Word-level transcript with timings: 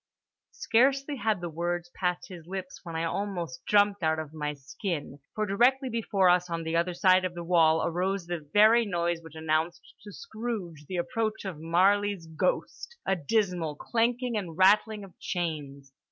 Scarcely 0.55 1.17
had 1.17 1.41
the 1.41 1.49
words 1.51 1.91
passed 1.93 2.27
his 2.27 2.47
lips 2.47 2.79
when 2.83 2.95
I 2.95 3.03
almost 3.03 3.63
jumped 3.67 4.01
out 4.01 4.17
of 4.17 4.33
my 4.33 4.55
skin, 4.55 5.19
for 5.35 5.45
directly 5.45 5.89
before 5.89 6.27
us 6.27 6.49
on 6.49 6.63
the 6.63 6.75
other 6.75 6.95
side 6.95 7.23
of 7.23 7.35
the 7.35 7.43
wall 7.43 7.85
arose 7.85 8.25
the 8.25 8.39
very 8.39 8.83
noise 8.83 9.21
which 9.21 9.35
announced 9.35 9.93
to 10.03 10.11
Scrooge 10.11 10.87
the 10.87 10.97
approach 10.97 11.45
of 11.45 11.59
Marley's 11.61 12.25
ghost—a 12.25 13.15
dismal 13.15 13.75
clanking 13.75 14.35
and 14.37 14.57
rattling 14.57 15.03
of 15.03 15.15
chains. 15.19 15.93